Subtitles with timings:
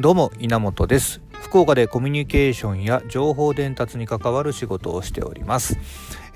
[0.00, 1.20] どうも稲本です。
[1.32, 5.76] 福岡でコミュニケーションや情報伝達に関わる仕事をしております、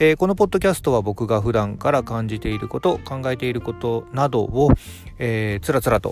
[0.05, 4.73] えー、このポッドキャストは僕が普段から感じていること考えていることなどを、
[5.21, 6.11] えー、つらつらと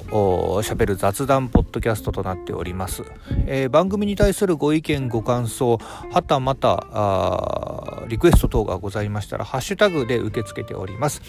[0.63, 3.03] 喋る雑談ポッドキャストとなっております、
[3.47, 5.79] えー、番組に対するご意見ご感想
[6.13, 11.23] はたまたリクエスト等がございましたらハッシュタグで受け付けております。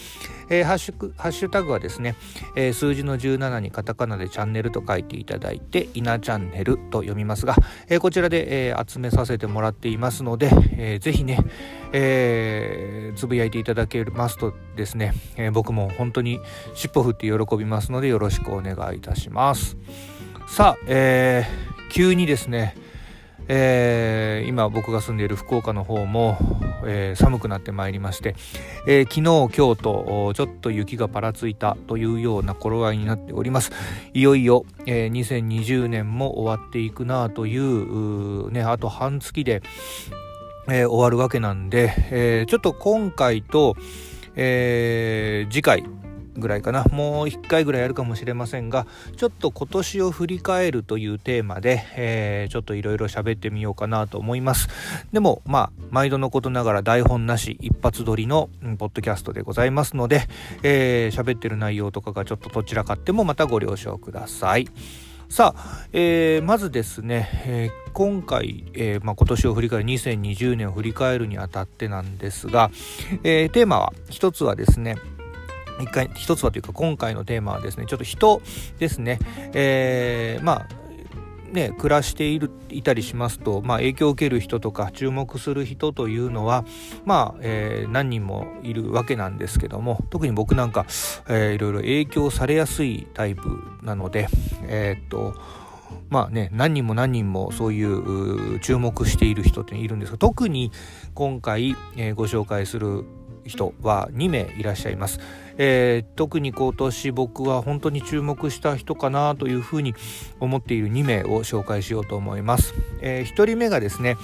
[0.51, 2.15] えー、ハッシュハッシュタグはですね、
[2.57, 7.55] えー、数字の17にカタカナでチャンネルと書いていただいて、稲チャンネルと読みますが、
[7.87, 11.39] えー、こちらで、え集めさせてもらっていますので、えー、ぜひね、
[11.93, 12.50] え
[13.15, 16.39] つぶやいていただけますとですね、え僕も本当に
[16.73, 19.77] 尻尾振って喜びますのでよろしくお願いいたします。
[20.47, 21.45] さあ、え
[21.91, 22.75] 急にですね、
[23.47, 26.37] えー、今僕が住んでいる福岡の方も、
[26.85, 28.35] えー、寒くなってまいりまして、
[28.87, 29.21] えー、昨日
[29.57, 33.71] 今日とちょっと雪がぱらついたというような頃合いになっております
[34.13, 39.61] いよいよ、え2020年も終わっていくなというねあと半月で、
[40.71, 43.75] え終わるわけなんで、えちょっと今回と、
[44.35, 45.83] え次回
[46.37, 46.85] ぐらいかな。
[46.91, 54.69] もう1回ぐらいやるかもしれませんがちょっと今年を振り返るというテーマで、えー、ちょっといろいろ喋ってみようかなと思います。
[55.11, 60.27] でもまあ毎度のことながら台本なし一発撮りの、ポッドキャストでございますので喋、
[60.63, 64.67] えー、ってる内容とかがちょっとどちらかってもまたご了承ください。
[65.31, 72.69] さあ、えー、まずですね、えー、今回、えーまあ、今年を振り返る2020年を振り返るにあたってなんですが、
[73.23, 74.97] えー、テーマは一つはですね
[75.79, 78.41] 一回一つはというか今回のテーマはですねちょっと人
[78.77, 79.19] ですね、
[79.53, 80.80] えー、まあ
[81.51, 86.65] ね、暮らしているいたりしますと、まあ、影響を受ける人とか注目する人というのは、
[87.05, 90.85] まあえー、何人もいるわけなんですけども特に僕なんか、
[91.27, 93.41] えー、いろいろ影響されやすいタイプ
[93.83, 94.27] なので、
[94.63, 95.33] えー、っと
[96.09, 100.71] まあね、何人も何人もそういう注目している人っているんですが特に
[101.13, 103.05] 今回、えー、ご紹介する
[103.45, 105.19] 人は2名いらっしゃいます。
[105.57, 109.95] えー、特に今年僕は本当に注目した人かなというふうに
[110.39, 112.73] 思っている2名を紹介しようと思います。
[113.01, 114.17] えー、1人目がですね、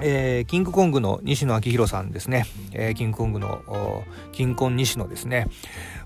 [0.00, 5.46] えー、キングコングの西野昭弘さんですね、えー、キングコングのキンコン西野ですね。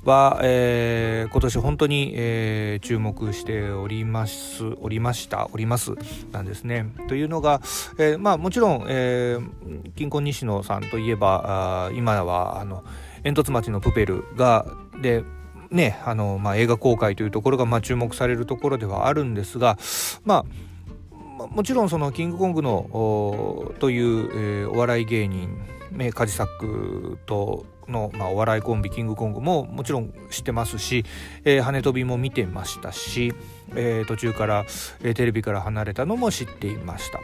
[0.05, 5.93] は、えー、今年本当に、えー、注目しておりますおりましたおります
[6.33, 6.87] なんですね。
[7.09, 7.61] というのが、
[7.99, 12.85] えー、まあもちろん、えー、キンコン西野さんといえばあ今はあの
[13.25, 14.67] 煙突町のプペルが
[15.01, 15.25] で
[15.71, 19.79] ねあの、まあ、映画公開というところが、まあ、注目されるところではあるんですが
[20.25, 20.45] まあ
[21.47, 25.57] もちろんそのキングコングのという、えー、お笑い芸人
[26.13, 31.05] カジサックとの、まあ、お笑いコンビキングコングももちろん知ってますし、
[31.45, 33.33] えー、跳ね飛びも見てましたし、
[33.75, 34.65] えー、途中から、
[35.03, 37.21] えー、テレビから離れたのも知っていました。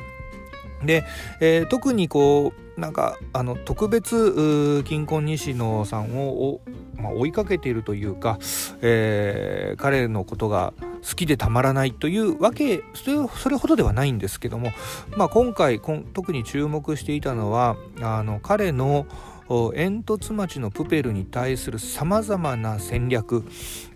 [0.84, 1.04] で、
[1.40, 6.60] えー、特にこうなんかあの特別金婚西野さんを
[7.04, 8.38] まあ、追いかけているというか、
[8.80, 10.72] えー、彼のことが
[11.06, 14.70] 好きでたまらないというわけそれそれほどではないんですけども、
[15.16, 19.06] まあ、今回特に注目していたのはあの彼の
[19.48, 23.44] 煙突町のプペルに対するさまざまな戦略、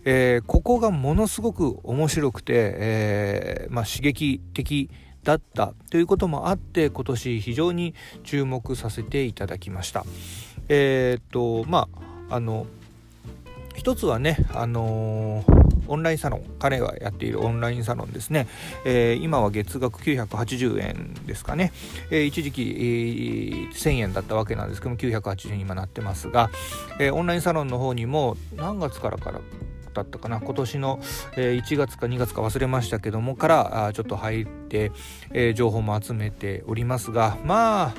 [0.05, 4.91] えー、ここがものすごく面白くて、えーまあ、刺激的
[5.28, 7.94] だったということもあって今年非常に
[8.25, 10.06] 注目させていただきました。
[10.71, 11.87] えー、っとま
[12.31, 12.66] ああの
[13.77, 18.49] 一つはね、あのー、オンラインサロン彼がやっているオンラインサロンですね、
[18.87, 21.72] えー、今は月額980円ですかね、
[22.10, 26.50] えー、一時期、えー、1000円だったわけなんですけども980円に今なってますが、
[26.99, 29.41] えオンラインサロンの方にも何月からから
[29.98, 31.00] だったかな今年の、
[31.36, 34.92] え1月か2月か忘れましたけどもからあちょっと入って、
[35.32, 37.94] え情報も集めておりますがまあ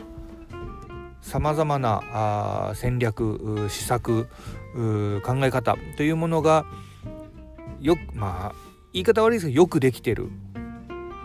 [1.22, 4.26] さまざまな戦略施策
[4.74, 6.66] 考え方というものが
[7.82, 8.56] よくまあ
[8.94, 10.30] 言い方悪いですけどよくできてる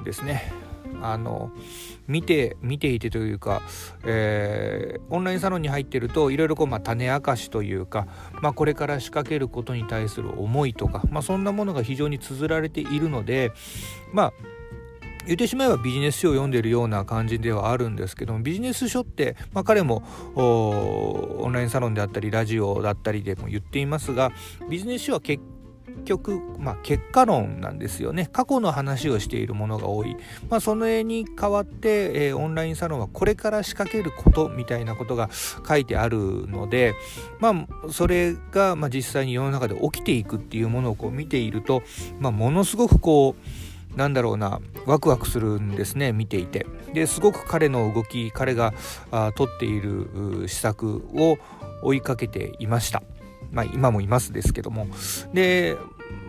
[0.05, 0.64] ですね。
[1.03, 1.51] あの
[2.07, 3.63] 見て見ていてというか、
[4.05, 8.07] えー、オンラインサロンに入ってるといろいろこう、まあ、種明かしというか、
[8.43, 13.53] まあ、これから仕掛けることに対する思いとか、まあ、そんなものが非常に綴られているので
[14.13, 14.33] まあ
[15.27, 20.03] 言ってしまえばビジネス書を読んでるような感じではあるんですけどもビジネス書って、まあ、彼も
[20.35, 24.33] オンラインサロンであったりラジオだったりでも言っていますが
[24.69, 25.43] ビジネス書は結
[26.05, 28.29] 局、まあ、結果論なんですよね。
[28.33, 30.17] 過去の話をしているものが多い、
[30.49, 35.31] まあ、その絵に代わって、えー、オンラインサロンはこれから仕掛けることみたいなことが
[35.67, 36.95] 書いてあるので、
[37.41, 41.83] まあ、それが、まあ、実際に世の中で起きていくっていうものをこう見ていると、
[42.19, 46.67] まあ、ものすごくこうなんだろうなワクワクするんですね見ていて。
[46.93, 48.73] ですごく彼の動き彼が
[49.11, 51.39] あ取っている施策を
[51.83, 53.03] 追いかけていました。
[53.55, 54.87] まあ、今もいますですけども。
[55.33, 55.77] で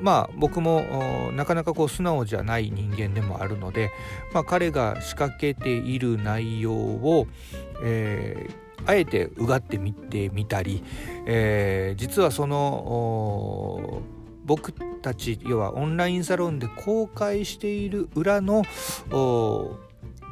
[0.01, 3.91] まあ僕もなかなかこう素直じゃない人間でもあるので、
[4.33, 7.27] まあ、彼が仕掛けている内容を、
[7.81, 10.83] えー、あえてうがってみてみたり、
[11.25, 14.01] えー、実はその
[14.45, 18.63] 僕たち要はオンラインサロンで公開している裏の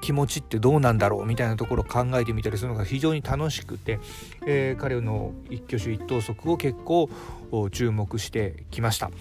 [0.03, 4.01] 気持ちってどうなんだろうみたいなところを考えてみたりするのが非常に楽しくて、
[4.45, 7.09] えー、彼の一挙手一投足を結構
[7.71, 9.11] 注目してきました。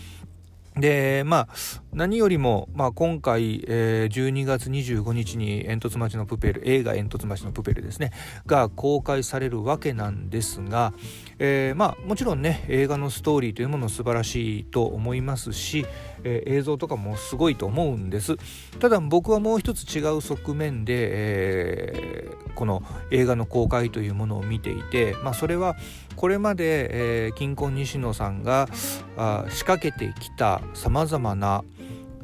[0.75, 8.12] でまあ何よりも、まあ、今回、えー、12月25日に「煙突町のプペル」映画「煙突町のプペル」ですね
[8.46, 10.94] が公開されるわけなんですが、
[11.38, 15.84] えー、まあもちろんね映画のストーリーというもの素晴らしいと思いますし、
[16.24, 18.38] えー、映像とかもすごいと思うんです。
[18.80, 25.76] ただ僕はもう一つ違う側面で、え、この映画の公開というものを見ていて、まあ、それは
[26.16, 28.68] これまで、えー、金婚西野さんが
[29.16, 31.64] あ仕掛けてきたさまざまな、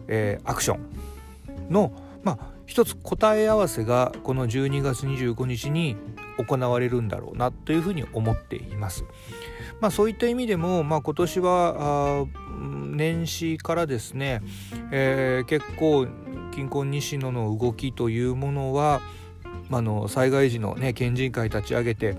[0.09, 5.97] えー、アクションの、まあ、一つ答え合わせがこの12月25日に
[6.39, 9.05] 行われるんだろうなというふうに思っています。
[9.81, 12.27] まあ、そういった意味でも、まあ、今年は
[12.91, 14.43] 年始からですね、
[14.91, 16.07] えー、結構
[16.53, 19.01] 近婚西野の動きというものは、
[19.71, 22.17] あの災害時の、ね、県人会立ち上げて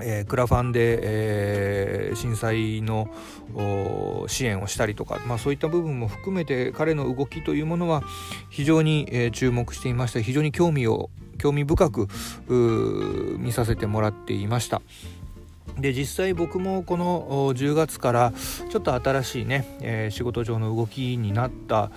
[0.00, 3.08] えー、クラファンで、えー、震災の
[4.26, 8.02] 支援をしたりとか、まあ、そういった部分も含めて彼の動きというものは
[8.50, 12.08] 非常に、えー、注目していました非常に興味を興味深く
[13.38, 14.80] 見させてもらっていました。
[15.78, 18.32] で実際僕もこの10月から
[18.70, 21.90] ちょっと新しいね、え、仕事上の動きになった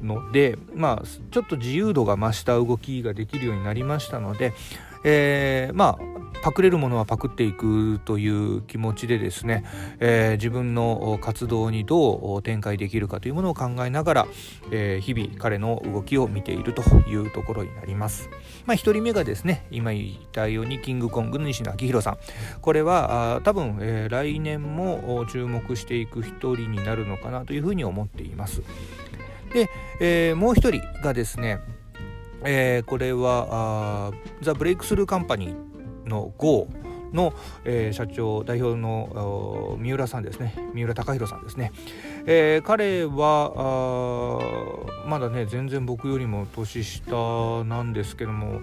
[0.00, 4.52] のでまあちょっと自由度が増した動きができるようになりましたので、
[5.04, 6.14] えー、まあ
[6.44, 9.64] パクれるものはパクっていくという気持ちでですね、
[9.98, 14.26] えー、自分の活動にどう展開できるかというものを考えながら、
[14.70, 18.28] えー、日々彼の動きを見ているというところになります。
[18.66, 22.18] まあ、1人目がですね今言ったようにキングコングの西野昭弘さん
[22.60, 28.60] これは多分、えー、来年も注目していく1人になるのかなというふうに思っています。
[29.54, 29.70] で、
[30.00, 31.60] え、もう1人がですね
[32.44, 34.12] えー、これは
[34.42, 36.68] ザ・ブレイクスルーカンパニーの GO
[37.12, 37.32] の、
[37.64, 40.54] えー、社長代表の三浦さんですね。
[40.74, 41.72] 三浦貴弘さんですね、
[42.26, 44.40] えー、彼は
[45.06, 48.60] まだね全然僕よりも年下なんですけども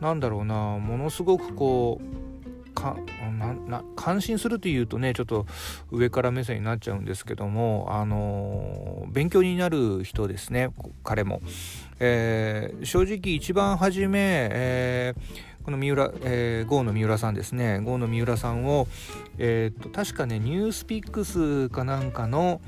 [0.00, 2.31] 何だろうなものすごくこう
[2.74, 2.96] か
[3.68, 5.46] な感心するというとねちょっと
[5.90, 10.70] 上から目線になっちゃうんですけどもあの勉強になる人ですね
[11.04, 11.40] 彼も、
[12.00, 17.78] えー、正直一番初め、えーこの三浦、えー、郷の三浦さんですね。
[17.78, 18.88] 郷の三浦さんを、
[19.38, 22.60] えー、と確かねニュースピックスかなんかの、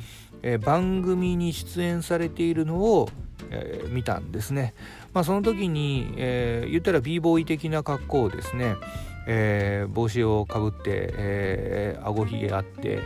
[0.42, 3.08] え、番組に出演されているのを、
[3.50, 4.74] えー、見たんですね、
[5.12, 8.76] まあ、その時に、えー、言ったら b ボーイ的な格好をですね、
[9.26, 13.00] えー、帽子をかぶって、あご、ひげあって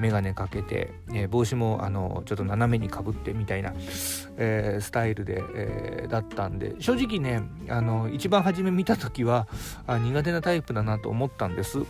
[0.00, 3.74] 眼鏡かけて、えー、帽子もあのちょっと斜めにかぶってみたいな、
[4.36, 9.48] えー、スタイルで、えー、だったんで正直ねあの一番初め見た時は
[9.86, 11.80] あ苦手なタイプだなと思ったんです。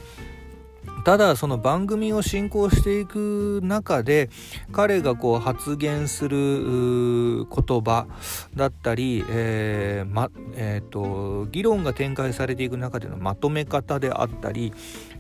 [1.04, 4.30] ただその番組を進行していく中で
[4.73, 8.07] 彼がこう発言する言葉
[8.54, 14.73] だったり、えーまえーと、議論が展開されていく中でのまとめ方であったり、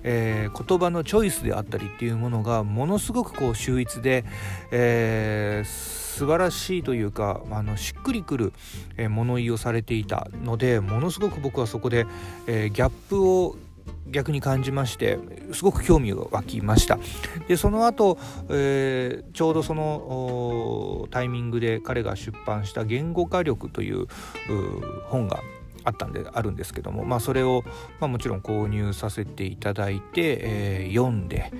[0.02, 4.24] えー、言葉のチョイスであったりっていうものがものすごくこう秀逸で、
[4.70, 5.68] えー、
[6.18, 8.52] 素晴らしいというかあのしっくりくる、
[8.96, 12.06] え、物言いをされていたのでものすごく僕はそこで、
[12.46, 13.56] えー、ギャップを
[14.06, 15.18] 逆に感じまして
[15.52, 16.98] すごく興味が湧きました。
[17.46, 18.18] でその後、
[18.48, 24.06] えー、ちょうどそのタイミングで彼が出版した「言語化力」という
[25.06, 25.40] 本が
[25.84, 27.64] あったんであるんですけども、まあ、それを、
[28.00, 31.52] まあ、もちろん購入させていただいて、えー、読んで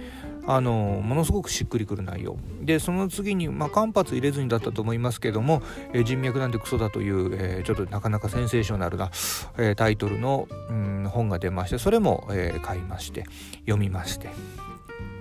[0.51, 5.63] あのものすごくしっくりくる内容でその次に、まあ、間髪入れずにだったと思いますけども
[5.93, 9.11] 「えー、人脈なんてクソだ」という、えー、ちょっとなかなかセンセーショナルな、
[9.59, 13.25] えー、タイトルの、うん、本が出ましてそれも、えー、買いまして
[13.67, 14.31] 読みまして。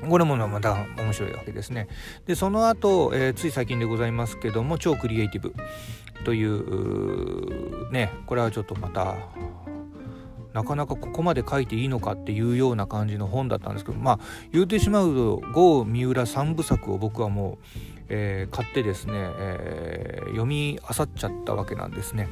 [0.07, 1.87] これもまた面白いわけですね。
[2.27, 5.53] でその後、えー、つい最近でございますけども「超クリエイティブ」
[6.23, 9.15] というねこれはちょっとまた
[10.53, 14.19] なかなかここまで書いていいのかっていうような感じの本だったんですけどまあ
[14.51, 17.57] 言うてしまうと郷三浦三部作を僕はも
[17.96, 22.29] う、えー、買ってですね、えー、読み漁っちゃったわけなんですね。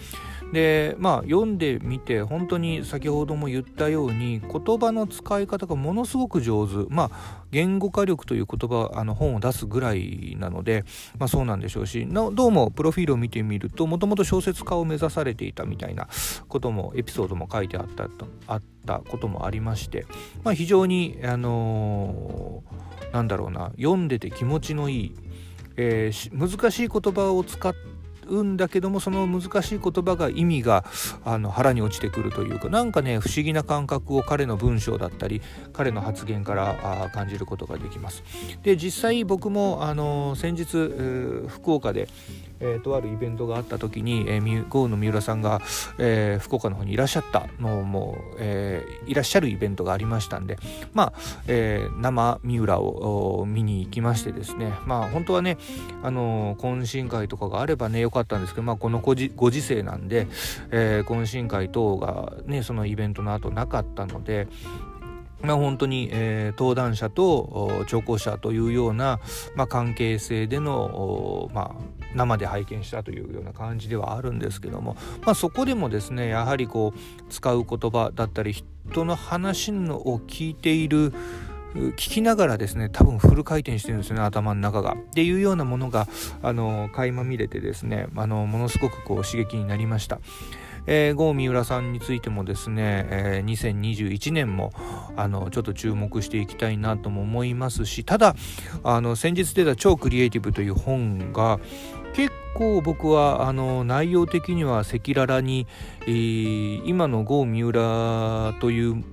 [0.53, 10.83] でまあ読んでみて本当に先ほども言ったように言葉の使い方がものすごく上手まあ言語化力という言葉あの本を出すぐらいなので、
[11.17, 16.07] まあ、そうなんでしょうしどうもプロフィールを見てみるともともと小説家を目指されていたみたいな
[16.47, 18.07] こともエピソードも書いてあった
[18.47, 20.05] あったこともありまして、
[20.43, 25.15] まあ、非常にあのー、なんだろうな読んでて気持ちのいい、
[25.77, 27.73] えー、難しい言葉を使
[28.27, 30.83] うんだけどもその難しい言葉が意味が
[31.23, 35.41] あの腹に落ちてくるというかなんかね不思議な感覚を彼の文章だったり
[35.73, 38.23] 彼の発言からあ感じることができます。
[38.63, 40.65] で実際僕もあの先日、
[41.47, 42.07] 福岡で
[42.59, 45.61] えー、とあるイベントがあった時に、えー、ゴーの三浦さんが、
[45.97, 50.57] えー、福岡の方にいらっしゃったのも、えー、いらっしゃるイベントがありましたんで
[50.93, 55.57] まあ、えー、生三浦を見に行きましてですねまあ本当はね
[56.03, 60.27] あの懇親会とかがあればねよかったんですけど、まあ、このご時ご時世なんで、
[60.71, 64.47] えー、懇親会等がねそのイベントの後なかったので
[65.53, 69.19] ま、本当に、えー、登壇者と聴講者というような、
[69.55, 71.83] まあ、関係性での、まあ、
[72.15, 81.13] 生で拝見したというような感じではあるんですけども、まあ、そこでもですねやはりこう使う言葉だったり人の話のを聞いている
[81.75, 84.93] 聞きながらですね多分フル回転してるんですよね頭の中が。
[84.93, 86.07] っていうようなものが
[86.41, 90.19] あの垣間見れてですねあのものすごくこう刺激になりました。
[90.87, 94.71] えー、郷三浦さんについてもですね、えー、2021年も
[95.15, 98.35] あのちょっと注目していきたいなとも思いますしただ
[98.83, 101.59] あの先日出た「超クリエイティブ」という本が
[102.13, 105.67] 結構僕はあの内容的には赤裸々に、
[106.01, 109.03] えー、今の郷三浦という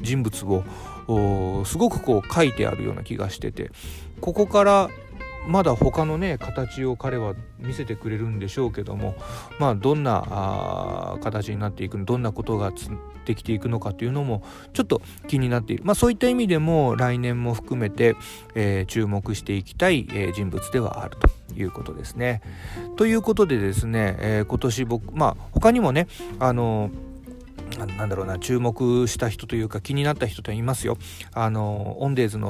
[0.00, 3.70] 人物をすごくこう書いてあるような気がしてて
[4.20, 4.90] ここから
[5.48, 9.16] まだ他のね形を彼は見せてくれるんでしょうけども
[9.58, 12.70] まあどんな形になっていくどんなことが
[13.24, 18.14] できていくのかというのもちょっと気になっている、まあ、そういった意味でも来年も含めて、
[18.54, 22.42] えー、注目していきたい、えー、人物ではあるということですね。
[22.96, 27.07] ということでですね、えー、今年僕まあ他にもねあのー
[27.86, 30.98] なんだろうな注目した人というか気になった人っていますよ。
[31.32, 32.48] あのオンデーズの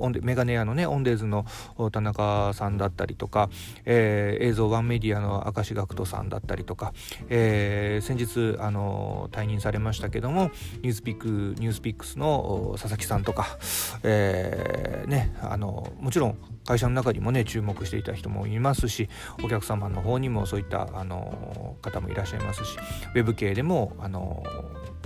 [0.00, 1.46] オンデメガネ屋のねオンデーズの
[1.92, 3.50] 田中さんだったりとか、
[3.84, 6.92] えー、映像ワンメディアの明石ガクトさんだったりとか、
[7.28, 10.50] えー、先日あの退任されましたけども
[10.82, 13.58] ニュースピックニュースピックスの佐々木さんとか、
[14.04, 19.08] えー、ねあのもちろん会社の中にもね注目していた人もいますし
[19.42, 22.76] お客様の方にもそういったあの方もいらっしゃいますし
[23.14, 24.42] ウェブ系でもあの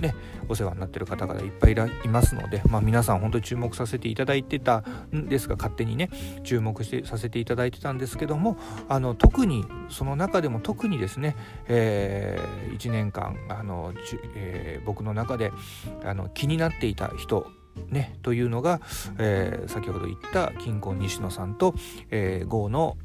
[0.01, 0.15] ね
[0.47, 4.79] お世話になってる方々いっぱいいますので、まあ、皆さん本当に注目させていただいてた
[5.13, 6.09] んですが勝手にね
[6.43, 11.35] 注目してさせていただいてたんですけどもあの特にその中でも特にですね、
[11.67, 13.93] えー、1年間あの、
[14.35, 15.51] えー、僕の中で
[16.03, 17.51] あの気になっていた人
[17.89, 18.81] ね、というのが、
[19.17, 21.73] えー、先ほど言った金婚西野さんと、
[22.11, 22.97] えー、郷の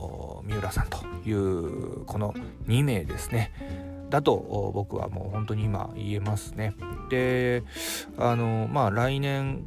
[0.45, 2.35] 三浦さんというこの
[2.67, 3.53] 2名ですね
[4.11, 6.75] だと僕はもう本当に今言えますね。
[7.09, 7.65] で
[8.17, 9.65] あのまあ来年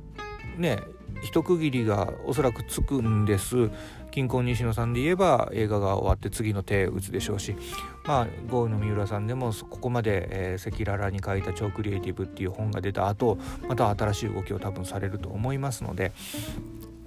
[0.57, 0.79] ね
[1.21, 3.69] 一区切りがおそらくつくんです
[4.11, 7.55] 金婚西野さんで言えば映画が終わって次の手打つでしょうし
[8.07, 13.37] まあゴーの三浦さんでもここまで、えー、赤裸々に書いた「超クリエイティブ」っていう本が出た後
[13.67, 16.13] また新しい動きを多分されると思いますので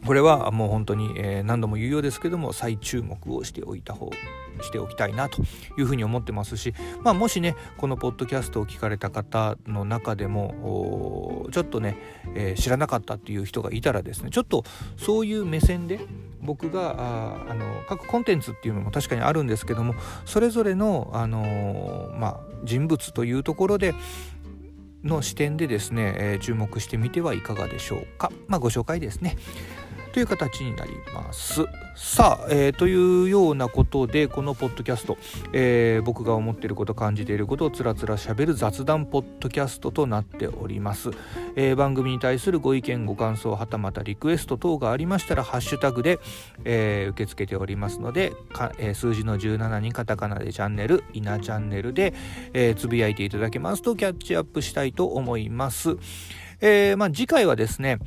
[0.06, 4.10] これはもう本当に、えー、何度も言うようですけども再注目をしておいた方
[4.62, 5.42] しておきたいなと
[5.78, 11.96] いうふうに思ってますし、まあ、もしねこのポッドキャストを聞かれた方の中でもちょっとね、
[12.34, 14.64] えー、知らなかったっていう人がいたらですねちょっと
[14.96, 16.00] そういう目線で
[16.42, 19.94] 僕がああの各コンテンツっていうのも確かにあるんですけども
[20.24, 23.94] それぞれの、あの、まあ、人物というところで
[25.04, 28.30] の視点でですね、えー、注目してみてはいかがでしょうか。
[28.48, 29.36] まあ、ご紹介ですね。
[30.12, 31.64] という形になります。
[32.02, 35.18] さあ、えー、というようなことでこのポッドキャスト、
[35.52, 41.10] えー、僕が思っていること感じていることをつらつらしゃべる雑談ポッドキャストとなっております、
[41.56, 46.20] えー、番組に対するご意見ご感想はたまたリクエスト等がありましたらハッシュタグで、
[46.64, 52.14] え受け付けておりますのでか、え数字の17にカタカナでチャンネル稲チャンネルで、
[52.54, 55.96] えつぶやいていただけますとキャッチアップしたいと思います、
[56.62, 57.98] えまあ、次回はですね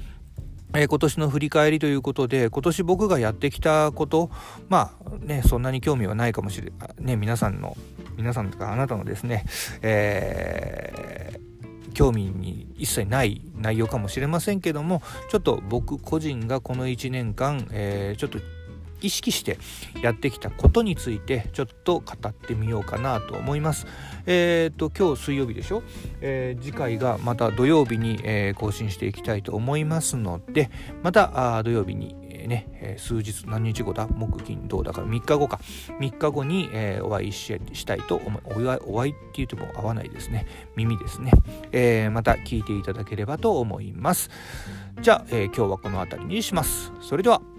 [0.76, 4.30] えー、今年の振り返りということで今年僕がやってきたこと
[4.70, 7.78] まあねそんなに興味はないかもしれね皆さんの
[8.18, 9.46] 皆さんとかあなたのですね、
[9.82, 18.40] えー、興味に一切ない内容かもしれませんけどもちょっと僕個人がこの1年間、えー、ちょっと
[19.04, 19.60] 意識して
[20.02, 23.86] やってきたことについてちょっと語ってみようかなと思います。
[24.26, 25.84] えっ、ー、と今日水曜日でしょ、
[26.22, 30.72] えー、次回がまた土曜日に、えー、更新していきたいと思いますので
[31.04, 34.08] またあ土曜日にね、え数日何日後だ？
[34.08, 35.60] 木金土だから3日後か。
[36.00, 38.44] 3日後に、えー、お会いししたいと思い
[38.86, 40.46] お会いって言っても合わないですね。
[40.76, 41.32] 耳ですね、
[41.72, 44.30] えー、また聞いていただければと思います。
[45.02, 46.92] じゃあ、えー、今日はこの辺りにします。
[47.02, 47.53] それでは。